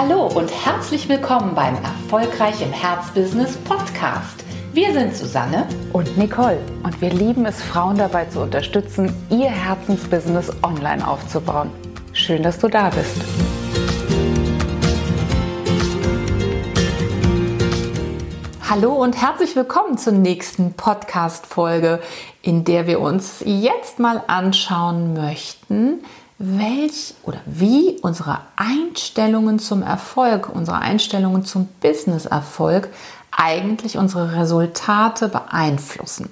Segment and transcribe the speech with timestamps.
[0.00, 4.44] Hallo und herzlich willkommen beim Erfolgreich im Herzbusiness Podcast.
[4.72, 10.52] Wir sind Susanne und Nicole und wir lieben es, Frauen dabei zu unterstützen, ihr Herzensbusiness
[10.62, 11.72] online aufzubauen.
[12.12, 13.16] Schön, dass du da bist.
[18.70, 21.98] Hallo und herzlich willkommen zur nächsten Podcast-Folge,
[22.42, 26.04] in der wir uns jetzt mal anschauen möchten,
[26.38, 28.38] welch oder wie unsere
[28.98, 32.88] Einstellungen zum Erfolg, unsere Einstellungen zum Business-Erfolg
[33.30, 36.30] eigentlich unsere Resultate beeinflussen.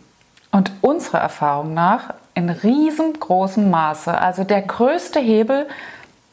[0.51, 4.19] Und unserer Erfahrung nach in riesengroßem Maße.
[4.19, 5.69] Also der größte Hebel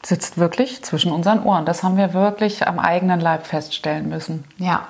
[0.04, 1.66] sitzt wirklich zwischen unseren Ohren.
[1.66, 4.44] Das haben wir wirklich am eigenen Leib feststellen müssen.
[4.58, 4.88] Ja,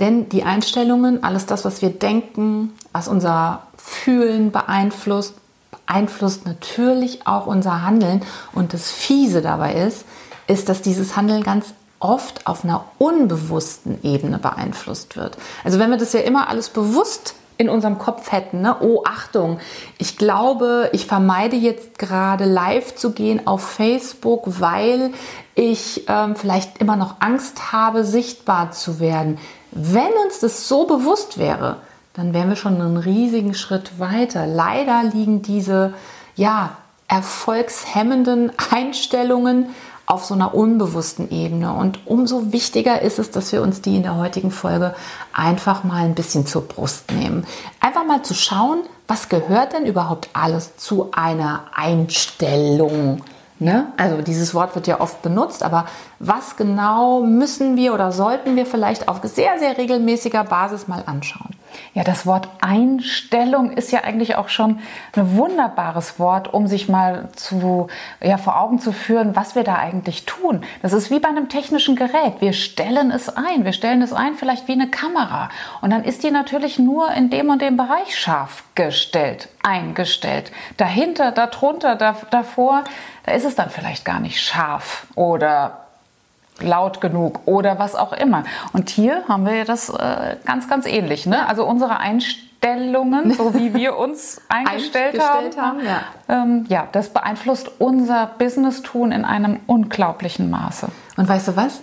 [0.00, 5.34] denn die Einstellungen, alles das, was wir denken, was unser Fühlen beeinflusst,
[5.70, 8.22] beeinflusst natürlich auch unser Handeln.
[8.52, 10.04] Und das Fiese dabei ist,
[10.46, 15.38] ist, dass dieses Handeln ganz oft auf einer unbewussten Ebene beeinflusst wird.
[15.64, 18.76] Also wenn wir das ja immer alles bewusst in unserem Kopf hätten, ne?
[18.80, 19.58] oh Achtung,
[19.98, 25.12] ich glaube, ich vermeide jetzt gerade live zu gehen auf Facebook, weil
[25.54, 29.38] ich ähm, vielleicht immer noch Angst habe, sichtbar zu werden.
[29.70, 31.76] Wenn uns das so bewusst wäre,
[32.12, 34.46] dann wären wir schon einen riesigen Schritt weiter.
[34.46, 35.94] Leider liegen diese
[36.36, 36.76] ja,
[37.08, 39.66] erfolgshemmenden Einstellungen
[40.06, 41.72] auf so einer unbewussten Ebene.
[41.72, 44.94] Und umso wichtiger ist es, dass wir uns die in der heutigen Folge
[45.32, 47.46] einfach mal ein bisschen zur Brust nehmen.
[47.80, 53.22] Einfach mal zu schauen, was gehört denn überhaupt alles zu einer Einstellung?
[53.58, 53.86] Ne?
[53.96, 55.86] Also dieses Wort wird ja oft benutzt, aber
[56.18, 61.50] was genau müssen wir oder sollten wir vielleicht auf sehr, sehr regelmäßiger Basis mal anschauen?
[61.94, 64.80] Ja, das Wort Einstellung ist ja eigentlich auch schon
[65.16, 67.88] ein wunderbares Wort, um sich mal zu,
[68.22, 70.62] ja, vor Augen zu führen, was wir da eigentlich tun.
[70.82, 72.40] Das ist wie bei einem technischen Gerät.
[72.40, 73.64] Wir stellen es ein.
[73.64, 75.48] Wir stellen es ein, vielleicht wie eine Kamera.
[75.80, 80.52] Und dann ist die natürlich nur in dem und dem Bereich scharf gestellt, eingestellt.
[80.76, 82.84] Dahinter, darunter, da, davor,
[83.24, 85.83] da ist es dann vielleicht gar nicht scharf oder
[86.60, 88.44] laut genug oder was auch immer.
[88.72, 91.26] Und hier haben wir das äh, ganz, ganz ähnlich.
[91.26, 91.48] Ne?
[91.48, 96.02] Also unsere Einstellungen, so wie wir uns eingestellt, eingestellt haben, haben ja.
[96.28, 100.88] Ähm, ja, das beeinflusst unser Business-Tun in einem unglaublichen Maße.
[101.16, 101.80] Und weißt du was?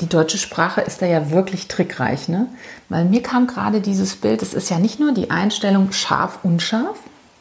[0.00, 2.48] Die deutsche Sprache ist da ja wirklich trickreich, ne?
[2.90, 6.98] Weil mir kam gerade dieses Bild, es ist ja nicht nur die Einstellung scharf, unscharf,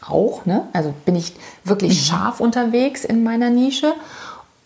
[0.07, 0.67] auch, ne?
[0.71, 1.33] Also bin ich
[1.65, 2.05] wirklich mhm.
[2.05, 3.93] scharf unterwegs in meiner Nische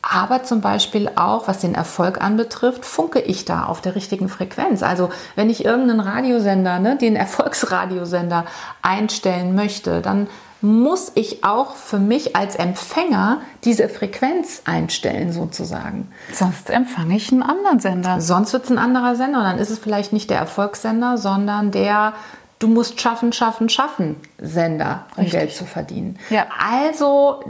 [0.02, 4.82] aber zum Beispiel auch, was den Erfolg anbetrifft, funke ich da auf der richtigen Frequenz.
[4.82, 8.46] Also wenn ich irgendeinen Radiosender, ne, den Erfolgsradiosender
[8.82, 10.28] einstellen möchte, dann
[10.62, 16.12] muss ich auch für mich als Empfänger diese Frequenz einstellen sozusagen.
[16.34, 18.20] Sonst empfange ich einen anderen Sender.
[18.20, 19.40] Sonst wird es ein anderer Sender.
[19.40, 22.14] Und dann ist es vielleicht nicht der Erfolgssender, sondern der
[22.60, 25.40] Du musst schaffen, schaffen, schaffen Sender, um Richtig.
[25.40, 26.20] Geld zu verdienen.
[26.30, 26.46] Ja.
[26.60, 27.42] Also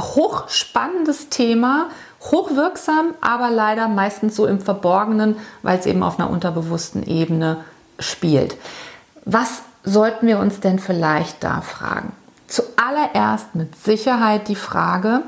[0.00, 7.02] hochspannendes Thema, hochwirksam, aber leider meistens so im Verborgenen, weil es eben auf einer unterbewussten
[7.02, 7.64] Ebene
[7.98, 8.56] spielt.
[9.24, 12.12] Was sollten wir uns denn vielleicht da fragen?
[12.46, 15.22] Zuallererst mit Sicherheit die Frage,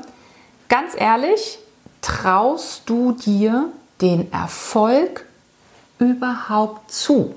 [0.69, 1.59] ganz ehrlich,
[2.01, 3.69] traust du dir
[4.01, 5.25] den Erfolg
[5.99, 7.35] überhaupt zu?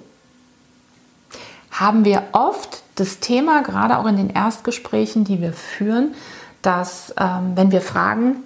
[1.71, 6.15] Haben wir oft das Thema, gerade auch in den Erstgesprächen, die wir führen,
[6.63, 8.37] dass ähm, wenn wir fragen,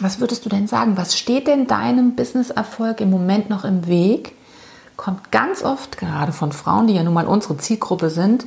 [0.00, 4.34] was würdest du denn sagen, was steht denn deinem Businesserfolg im Moment noch im Weg,
[4.96, 8.46] kommt ganz oft, gerade von Frauen, die ja nun mal unsere Zielgruppe sind,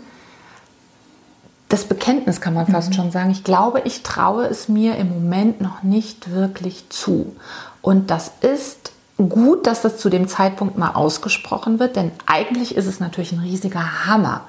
[1.70, 2.94] das Bekenntnis kann man fast mhm.
[2.94, 3.30] schon sagen.
[3.30, 7.36] Ich glaube, ich traue es mir im Moment noch nicht wirklich zu.
[7.82, 8.92] Und das ist
[9.28, 13.40] gut, dass das zu dem Zeitpunkt mal ausgesprochen wird, denn eigentlich ist es natürlich ein
[13.40, 14.42] riesiger Hammer.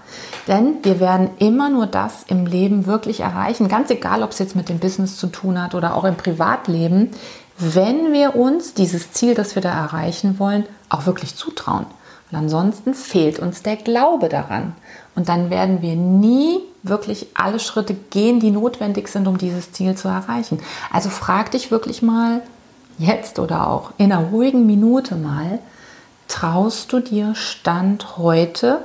[0.47, 4.55] Denn wir werden immer nur das im Leben wirklich erreichen, ganz egal, ob es jetzt
[4.55, 7.11] mit dem Business zu tun hat oder auch im Privatleben,
[7.59, 11.87] wenn wir uns dieses Ziel, das wir da erreichen wollen, auch wirklich zutrauen.
[12.31, 14.75] Und ansonsten fehlt uns der Glaube daran.
[15.17, 19.97] Und dann werden wir nie wirklich alle Schritte gehen, die notwendig sind, um dieses Ziel
[19.97, 20.61] zu erreichen.
[20.93, 22.41] Also frag dich wirklich mal,
[23.01, 25.59] jetzt oder auch in einer ruhigen Minute mal,
[26.29, 28.85] traust du dir Stand heute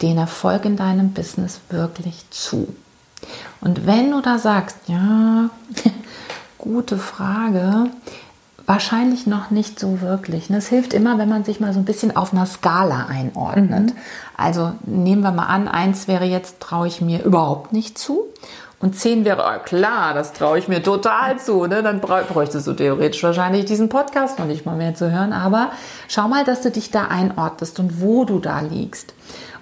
[0.00, 2.68] den Erfolg in deinem Business wirklich zu?
[3.60, 5.50] Und wenn du da sagst, ja,
[6.58, 7.90] gute Frage,
[8.66, 10.50] wahrscheinlich noch nicht so wirklich.
[10.50, 13.94] Es hilft immer, wenn man sich mal so ein bisschen auf einer Skala einordnet.
[13.94, 13.98] Mhm.
[14.36, 18.24] Also nehmen wir mal an, eins wäre jetzt, traue ich mir überhaupt nicht zu.
[18.78, 21.82] Und 10 wäre, ah, klar, das traue ich mir total zu, ne?
[21.82, 25.32] dann bräuchtest du theoretisch wahrscheinlich diesen Podcast noch nicht mal mehr zu hören.
[25.32, 25.70] Aber
[26.08, 29.14] schau mal, dass du dich da einordnest und wo du da liegst.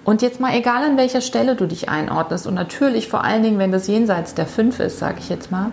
[0.03, 3.57] Und jetzt mal egal an welcher Stelle du dich einordnest und natürlich vor allen Dingen,
[3.57, 5.71] wenn das jenseits der 5 ist, sage ich jetzt mal,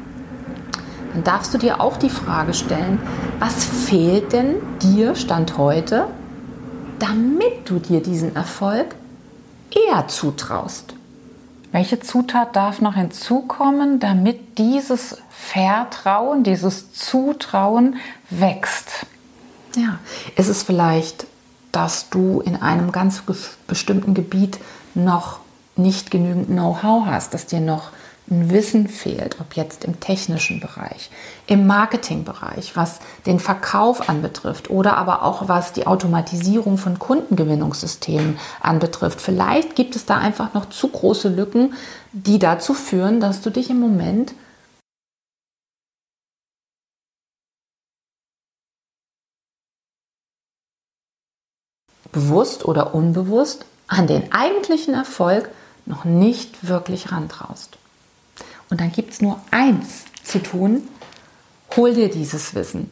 [1.12, 3.00] dann darfst du dir auch die Frage stellen,
[3.40, 6.06] was fehlt denn dir Stand heute,
[7.00, 8.94] damit du dir diesen Erfolg
[9.70, 10.94] eher zutraust?
[11.72, 17.96] Welche Zutat darf noch hinzukommen, damit dieses Vertrauen, dieses Zutrauen
[18.28, 19.06] wächst?
[19.74, 19.98] Ja,
[20.36, 21.26] ist es vielleicht,
[21.72, 23.22] dass du in einem ganz
[23.66, 24.58] bestimmten Gebiet
[24.94, 25.40] noch
[25.74, 27.90] nicht genügend Know-how hast, dass dir noch
[28.30, 31.10] ein Wissen fehlt, ob jetzt im technischen Bereich,
[31.46, 39.20] im Marketingbereich, was den Verkauf anbetrifft oder aber auch was die Automatisierung von Kundengewinnungssystemen anbetrifft.
[39.20, 41.74] Vielleicht gibt es da einfach noch zu große Lücken,
[42.12, 44.34] die dazu führen, dass du dich im Moment
[52.12, 55.50] bewusst oder unbewusst an den eigentlichen Erfolg
[55.86, 57.78] noch nicht wirklich rantraust.
[58.72, 60.88] Und dann gibt es nur eins zu tun,
[61.76, 62.88] hol dir dieses Wissen.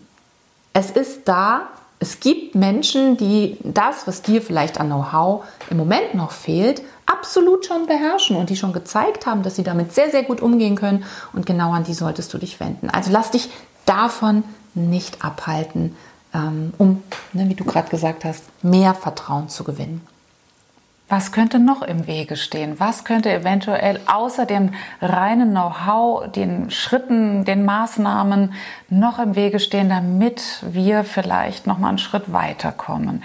[0.74, 6.12] Es ist da, es gibt Menschen, die das, was dir vielleicht an Know-how im Moment
[6.14, 10.22] noch fehlt, absolut schon beherrschen und die schon gezeigt haben, dass sie damit sehr, sehr
[10.22, 11.06] gut umgehen können.
[11.32, 12.90] Und genau an die solltest du dich wenden.
[12.90, 13.48] Also lass dich
[13.86, 14.44] davon
[14.74, 15.96] nicht abhalten,
[16.34, 17.02] ähm, um,
[17.32, 20.06] ne, wie du gerade gesagt hast, mehr Vertrauen zu gewinnen.
[21.10, 22.78] Was könnte noch im Wege stehen?
[22.78, 24.72] Was könnte eventuell außer dem
[25.02, 28.54] reinen Know-how, den Schritten, den Maßnahmen
[28.90, 33.24] noch im Wege stehen, damit wir vielleicht noch mal einen Schritt weiterkommen?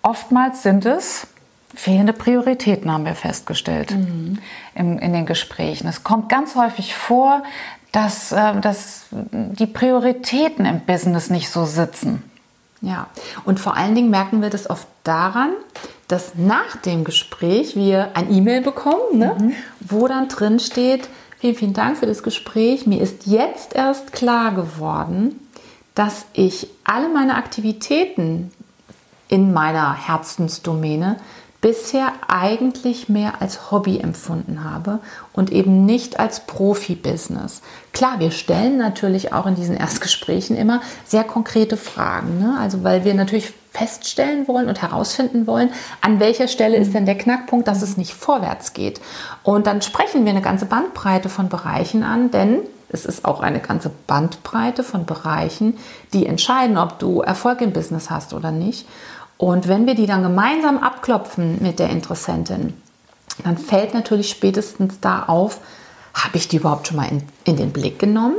[0.00, 1.26] Oftmals sind es
[1.74, 4.38] fehlende Prioritäten, haben wir festgestellt mhm.
[4.76, 5.88] in, in den Gesprächen.
[5.88, 7.42] Es kommt ganz häufig vor,
[7.90, 12.22] dass, äh, dass die Prioritäten im Business nicht so sitzen.
[12.80, 13.08] Ja,
[13.44, 15.50] und vor allen Dingen merken wir das oft daran,
[16.08, 19.52] dass nach dem Gespräch wir ein E-Mail bekommen, ne, mhm.
[19.80, 21.08] wo dann drin steht,
[21.38, 22.86] vielen, vielen Dank für das Gespräch.
[22.86, 25.40] Mir ist jetzt erst klar geworden,
[25.94, 28.50] dass ich alle meine Aktivitäten
[29.28, 31.16] in meiner Herzensdomäne
[31.60, 34.98] bisher eigentlich mehr als Hobby empfunden habe
[35.32, 37.62] und eben nicht als Profi-Business.
[37.94, 42.58] Klar, wir stellen natürlich auch in diesen Erstgesprächen immer sehr konkrete Fragen, ne?
[42.60, 47.18] also weil wir natürlich feststellen wollen und herausfinden wollen, an welcher Stelle ist denn der
[47.18, 49.00] Knackpunkt, dass es nicht vorwärts geht.
[49.42, 53.58] Und dann sprechen wir eine ganze Bandbreite von Bereichen an, denn es ist auch eine
[53.58, 55.76] ganze Bandbreite von Bereichen,
[56.12, 58.86] die entscheiden, ob du Erfolg im Business hast oder nicht.
[59.36, 62.74] Und wenn wir die dann gemeinsam abklopfen mit der Interessentin,
[63.42, 65.58] dann fällt natürlich spätestens da auf,
[66.14, 68.36] habe ich die überhaupt schon mal in, in den Blick genommen?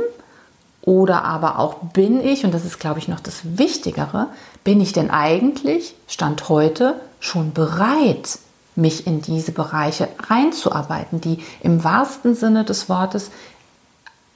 [0.86, 4.28] Oder aber auch bin ich, und das ist, glaube ich, noch das Wichtigere,
[4.64, 8.38] bin ich denn eigentlich, Stand heute, schon bereit,
[8.74, 13.30] mich in diese Bereiche reinzuarbeiten, die im wahrsten Sinne des Wortes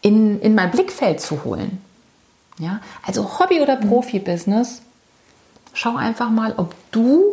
[0.02, 1.80] in, in mein Blickfeld zu holen?
[2.58, 4.82] Ja, also Hobby- oder Profi-Business
[5.72, 7.24] Schau einfach mal, ob du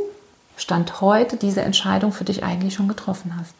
[0.55, 3.53] Stand heute diese Entscheidung für dich eigentlich schon getroffen hast.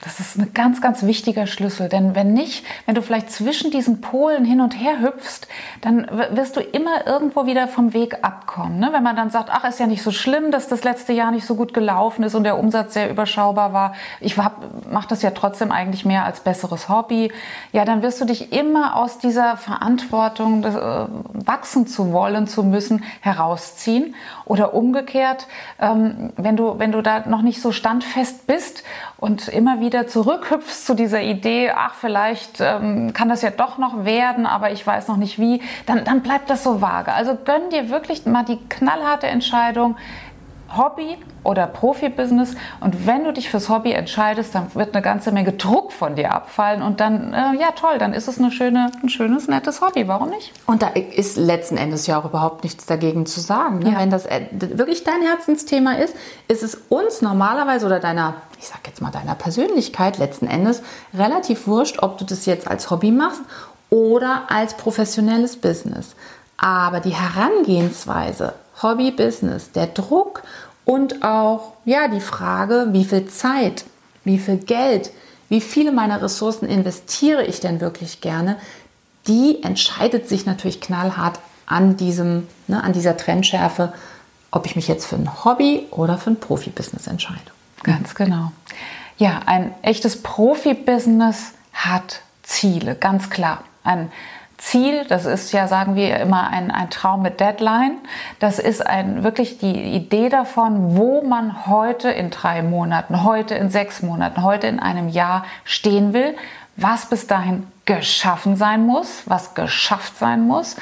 [0.00, 1.88] Das ist ein ganz, ganz wichtiger Schlüssel.
[1.88, 5.46] Denn wenn nicht, wenn du vielleicht zwischen diesen Polen hin und her hüpfst,
[5.80, 8.80] dann wirst du immer irgendwo wieder vom Weg abkommen.
[8.80, 8.90] Ne?
[8.92, 11.46] Wenn man dann sagt, ach, ist ja nicht so schlimm, dass das letzte Jahr nicht
[11.46, 13.94] so gut gelaufen ist und der Umsatz sehr überschaubar war.
[14.20, 17.32] Ich mache das ja trotzdem eigentlich mehr als besseres Hobby.
[17.72, 21.06] Ja, dann wirst du dich immer aus dieser Verantwortung, das, äh,
[21.46, 24.14] wachsen zu wollen, zu müssen, herausziehen.
[24.44, 25.46] Oder umgekehrt,
[25.80, 28.82] ähm, wenn, du, wenn du da noch nicht so standfest bist
[29.16, 34.04] und immer wieder zurückhüpfst zu dieser Idee, ach, vielleicht ähm, kann das ja doch noch
[34.04, 37.12] werden, aber ich weiß noch nicht wie, dann, dann bleibt das so vage.
[37.12, 39.96] Also gönn dir wirklich mal die knallharte Entscheidung,
[40.76, 42.54] Hobby oder Profibusiness.
[42.80, 46.32] Und wenn du dich fürs Hobby entscheidest, dann wird eine ganze Menge Druck von dir
[46.32, 46.82] abfallen.
[46.82, 50.08] Und dann, äh, ja toll, dann ist es eine schöne, ein schönes, nettes Hobby.
[50.08, 50.52] Warum nicht?
[50.66, 53.80] Und da ist letzten Endes ja auch überhaupt nichts dagegen zu sagen.
[53.80, 53.92] Ne?
[53.92, 53.98] Ja.
[53.98, 56.14] Wenn das äh, wirklich dein Herzensthema ist,
[56.48, 61.66] ist es uns normalerweise oder deiner, ich sag jetzt mal deiner Persönlichkeit letzten Endes relativ
[61.66, 63.42] wurscht, ob du das jetzt als Hobby machst
[63.90, 66.16] oder als professionelles Business.
[66.56, 70.42] Aber die Herangehensweise, Hobby, Business, der Druck
[70.84, 73.84] und auch ja, die Frage, wie viel Zeit,
[74.24, 75.10] wie viel Geld,
[75.48, 78.56] wie viele meiner Ressourcen investiere ich denn wirklich gerne,
[79.26, 83.92] die entscheidet sich natürlich knallhart an, diesem, ne, an dieser Trendschärfe,
[84.50, 87.40] ob ich mich jetzt für ein Hobby oder für ein Profibusiness entscheide.
[87.82, 88.52] Ganz genau.
[89.16, 93.64] Ja, ein echtes Profibusiness hat Ziele, ganz klar.
[93.82, 94.10] Ein
[94.58, 97.98] Ziel, das ist ja, sagen wir immer, ein, ein Traum mit Deadline.
[98.38, 103.70] Das ist ein, wirklich die Idee davon, wo man heute in drei Monaten, heute in
[103.70, 106.36] sechs Monaten, heute in einem Jahr stehen will,
[106.76, 110.76] was bis dahin geschaffen sein muss, was geschafft sein muss.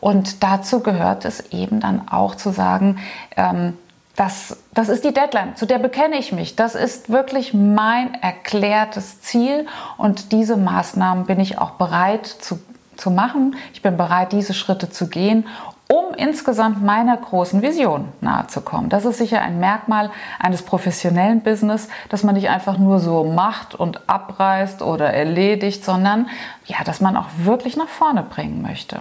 [0.00, 2.98] Und dazu gehört es eben dann auch zu sagen,
[3.36, 3.76] ähm,
[4.18, 6.56] das, das ist die Deadline, zu der bekenne ich mich.
[6.56, 9.66] Das ist wirklich mein erklärtes Ziel
[9.96, 12.58] und diese Maßnahmen bin ich auch bereit zu
[12.98, 13.56] zu machen.
[13.72, 15.46] Ich bin bereit, diese Schritte zu gehen,
[15.88, 18.90] um insgesamt meiner großen Vision nahezukommen.
[18.90, 23.74] Das ist sicher ein Merkmal eines professionellen Business, dass man nicht einfach nur so macht
[23.74, 26.28] und abreißt oder erledigt, sondern
[26.66, 29.00] ja, dass man auch wirklich nach vorne bringen möchte.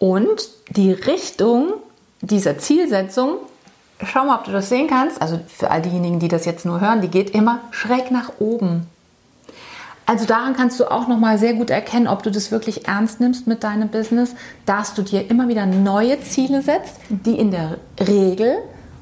[0.00, 1.74] Und die Richtung
[2.22, 3.36] dieser Zielsetzung,
[4.04, 5.22] schau mal, ob du das sehen kannst.
[5.22, 8.88] Also für all diejenigen, die das jetzt nur hören, die geht immer schräg nach oben.
[10.10, 13.20] Also daran kannst du auch noch mal sehr gut erkennen, ob du das wirklich ernst
[13.20, 14.34] nimmst mit deinem Business,
[14.66, 18.56] dass du dir immer wieder neue Ziele setzt, die in der Regel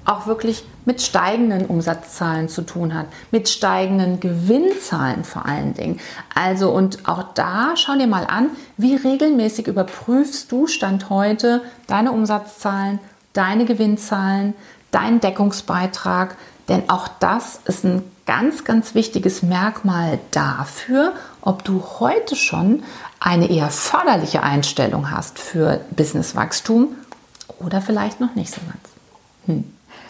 [0.05, 5.99] auch wirklich mit steigenden Umsatzzahlen zu tun hat, mit steigenden Gewinnzahlen vor allen Dingen.
[6.35, 12.13] Also und auch da schau dir mal an, wie regelmäßig überprüfst du Stand heute deine
[12.13, 12.99] Umsatzzahlen,
[13.33, 14.53] deine Gewinnzahlen,
[14.91, 16.37] deinen Deckungsbeitrag,
[16.69, 22.83] denn auch das ist ein ganz, ganz wichtiges Merkmal dafür, ob du heute schon
[23.19, 26.89] eine eher förderliche Einstellung hast für Businesswachstum
[27.59, 28.89] oder vielleicht noch nicht so ganz.
[29.47, 29.65] Hm.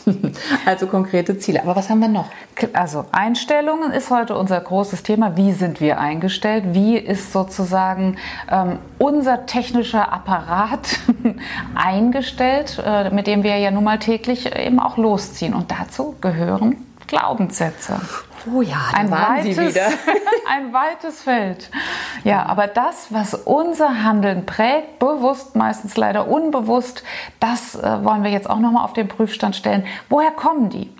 [0.64, 1.62] Also konkrete Ziele.
[1.62, 2.30] Aber was haben wir noch?
[2.72, 5.36] Also Einstellungen ist heute unser großes Thema.
[5.36, 6.64] Wie sind wir eingestellt?
[6.72, 8.16] Wie ist sozusagen
[8.50, 10.98] ähm, unser technischer Apparat
[11.74, 15.52] eingestellt, äh, mit dem wir ja nun mal täglich eben auch losziehen?
[15.52, 18.00] Und dazu gehören Glaubenssätze.
[18.54, 19.58] Oh ja, ein weites,
[20.48, 21.70] ein weites Feld.
[22.22, 27.02] Ja, aber das, was unser Handeln prägt, bewusst, meistens leider unbewusst,
[27.40, 29.84] das äh, wollen wir jetzt auch nochmal auf den Prüfstand stellen.
[30.08, 30.92] Woher kommen die?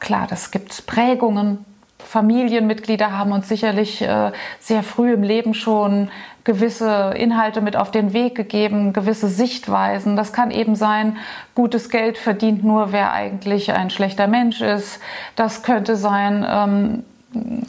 [0.00, 1.64] Klar, das gibt Prägungen,
[2.04, 6.10] Familienmitglieder haben uns sicherlich äh, sehr früh im Leben schon
[6.44, 10.16] gewisse Inhalte mit auf den Weg gegeben, gewisse Sichtweisen.
[10.16, 11.18] Das kann eben sein,
[11.54, 15.00] gutes Geld verdient nur, wer eigentlich ein schlechter Mensch ist.
[15.36, 17.04] Das könnte sein, ähm,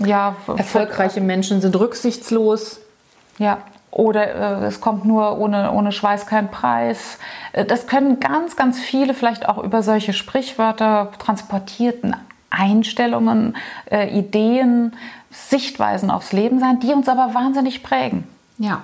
[0.05, 0.35] ja.
[0.47, 2.79] Erfolgreiche Menschen sind rücksichtslos.
[3.37, 3.57] Ja,
[3.91, 7.17] oder äh, es kommt nur ohne, ohne Schweiß kein Preis.
[7.51, 12.15] Äh, das können ganz, ganz viele vielleicht auch über solche Sprichwörter transportierten
[12.49, 13.55] Einstellungen,
[13.91, 14.93] äh, Ideen,
[15.31, 18.23] Sichtweisen aufs Leben sein, die uns aber wahnsinnig prägen.
[18.57, 18.83] Ja,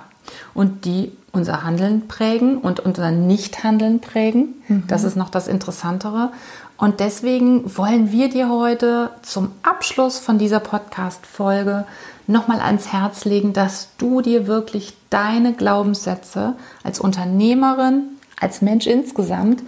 [0.54, 4.54] und die unser Handeln prägen und unser Nichthandeln prägen.
[4.68, 4.84] Mhm.
[4.88, 6.30] Das ist noch das Interessantere.
[6.78, 11.86] Und deswegen wollen wir dir heute zum Abschluss von dieser Podcast-Folge
[12.26, 18.02] nochmal ans Herz legen, dass du dir wirklich deine Glaubenssätze als Unternehmerin,
[18.40, 19.62] als Mensch insgesamt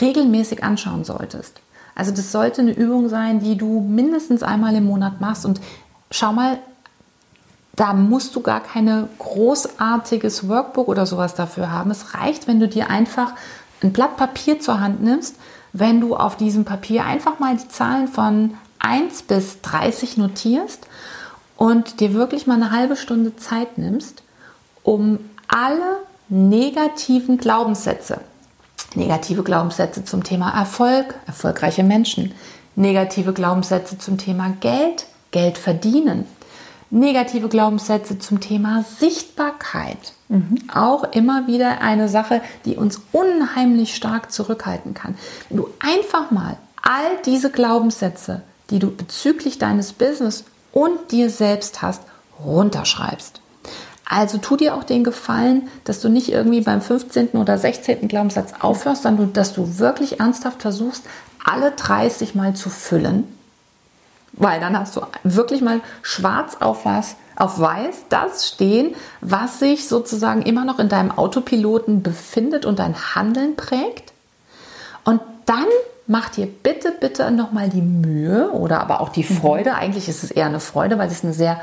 [0.00, 1.60] regelmäßig anschauen solltest.
[1.94, 5.60] Also das sollte eine Übung sein, die du mindestens einmal im Monat machst und
[6.10, 6.58] schau mal,
[7.76, 11.90] da musst du gar kein großartiges Workbook oder sowas dafür haben.
[11.90, 13.32] Es reicht, wenn du dir einfach
[13.82, 15.36] ein Blatt Papier zur Hand nimmst,
[15.72, 20.86] wenn du auf diesem Papier einfach mal die Zahlen von 1 bis 30 notierst
[21.56, 24.22] und dir wirklich mal eine halbe Stunde Zeit nimmst,
[24.82, 25.98] um alle
[26.28, 28.20] negativen Glaubenssätze,
[28.96, 32.32] negative Glaubenssätze zum Thema Erfolg, erfolgreiche Menschen,
[32.76, 36.26] negative Glaubenssätze zum Thema Geld, Geld verdienen,
[36.90, 40.12] negative Glaubenssätze zum Thema Sichtbarkeit.
[40.28, 40.56] Mhm.
[40.72, 45.16] Auch immer wieder eine Sache, die uns unheimlich stark zurückhalten kann.
[45.48, 51.82] Wenn du einfach mal all diese Glaubenssätze, die du bezüglich deines Business und dir selbst
[51.82, 52.02] hast,
[52.44, 53.40] runterschreibst.
[54.14, 57.30] Also tu dir auch den Gefallen, dass du nicht irgendwie beim 15.
[57.30, 58.06] oder 16.
[58.06, 61.02] Glaubenssatz aufhörst, sondern dass du wirklich ernsthaft versuchst,
[61.44, 63.24] alle 30 mal zu füllen
[64.36, 69.88] weil dann hast du wirklich mal schwarz auf was, auf weiß das stehen, was sich
[69.88, 74.12] sozusagen immer noch in deinem Autopiloten befindet und dein Handeln prägt.
[75.04, 75.66] Und dann
[76.06, 79.36] mach dir bitte, bitte nochmal die Mühe oder aber auch die mhm.
[79.36, 79.74] Freude.
[79.74, 81.60] Eigentlich ist es eher eine Freude, weil es eine sehr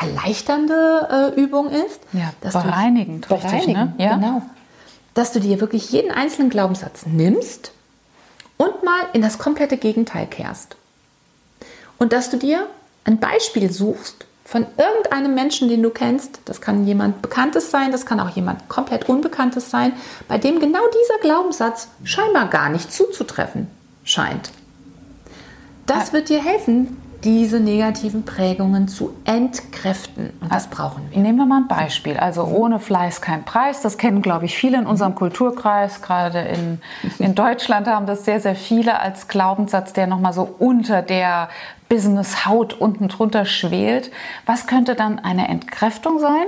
[0.00, 2.00] erleichternde äh, Übung ist.
[2.12, 3.94] Ja, bereinigend, du, bereinigend richtig, ne?
[3.98, 4.14] ja.
[4.16, 4.42] genau.
[5.14, 7.72] Dass du dir wirklich jeden einzelnen Glaubenssatz nimmst
[8.56, 10.76] und mal in das komplette Gegenteil kehrst
[11.98, 12.66] und dass du dir
[13.04, 16.40] ein Beispiel suchst von irgendeinem Menschen, den du kennst.
[16.44, 19.92] Das kann jemand Bekanntes sein, das kann auch jemand komplett Unbekanntes sein,
[20.28, 23.68] bei dem genau dieser Glaubenssatz scheinbar gar nicht zuzutreffen
[24.04, 24.50] scheint.
[25.86, 30.30] Das wird dir helfen, diese negativen Prägungen zu entkräften.
[30.40, 31.18] Und das brauchen wir.
[31.20, 32.18] Nehmen wir mal ein Beispiel.
[32.18, 33.80] Also ohne Fleiß kein Preis.
[33.80, 36.02] Das kennen, glaube ich, viele in unserem Kulturkreis.
[36.02, 36.80] Gerade in,
[37.18, 41.48] in Deutschland haben das sehr, sehr viele als Glaubenssatz, der nochmal so unter der
[41.88, 44.10] Business-Haut unten drunter schwelt.
[44.44, 46.46] Was könnte dann eine Entkräftung sein?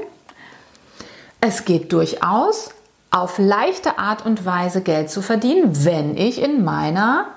[1.41, 2.71] Es geht durchaus
[3.11, 7.29] auf leichte Art und Weise Geld zu verdienen, wenn ich in meiner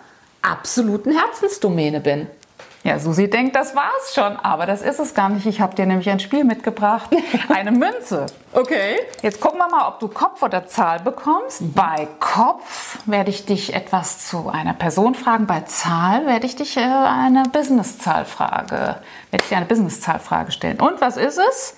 [0.41, 2.27] absoluten Herzensdomäne bin.
[2.83, 5.45] Ja, Susi denkt, das war's schon, aber das ist es gar nicht.
[5.45, 7.09] Ich habe dir nämlich ein Spiel mitgebracht,
[7.50, 8.27] eine Münze.
[8.53, 8.95] Okay.
[9.21, 11.62] Jetzt gucken wir mal, ob du Kopf oder Zahl bekommst.
[11.62, 11.74] Mhm.
[11.74, 15.45] Bei Kopf werde ich dich etwas zu einer Person fragen.
[15.45, 20.79] Bei Zahl werde ich dich äh, eine Business-Zahlfrage, werde ich dir eine Business-Zahlfrage stellen.
[20.79, 21.75] Und was ist es?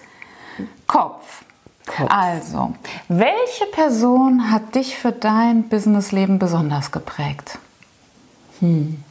[0.86, 1.44] Kopf.
[1.88, 2.12] Kopf.
[2.12, 2.76] Also,
[3.08, 7.58] welche Person hat dich für dein Businessleben besonders geprägt?
[8.60, 9.04] Hm.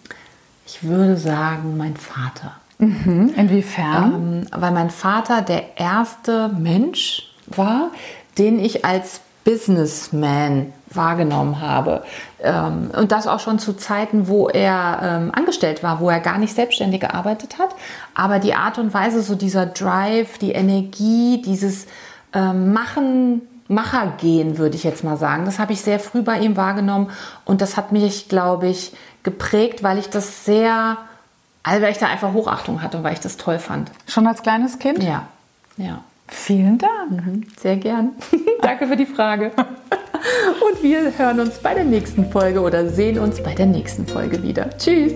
[0.71, 2.53] Ich würde sagen, mein Vater.
[2.79, 3.35] Mhm.
[3.37, 4.15] Inwiefern?
[4.15, 7.91] Ähm, weil mein Vater der erste Mensch war,
[8.39, 12.05] den ich als Businessman wahrgenommen habe.
[12.41, 16.39] Ähm, und das auch schon zu Zeiten, wo er ähm, angestellt war, wo er gar
[16.39, 17.71] nicht selbstständig gearbeitet hat.
[18.15, 21.89] Aber die Art und Weise, so dieser Drive, die Energie, dieses
[22.33, 25.45] ähm, Machen, Macher gehen, würde ich jetzt mal sagen.
[25.45, 27.11] Das habe ich sehr früh bei ihm wahrgenommen
[27.45, 30.99] und das hat mich, glaube ich, geprägt, weil ich das sehr,
[31.63, 33.91] also weil ich da einfach Hochachtung hatte und weil ich das toll fand.
[34.07, 35.03] Schon als kleines Kind?
[35.03, 35.29] Ja,
[35.77, 36.01] ja.
[36.27, 37.11] Vielen Dank.
[37.11, 38.11] Mhm, sehr gern.
[38.63, 39.51] Danke für die Frage.
[40.71, 44.41] Und wir hören uns bei der nächsten Folge oder sehen uns bei der nächsten Folge
[44.43, 44.71] wieder.
[44.79, 45.13] Tschüss.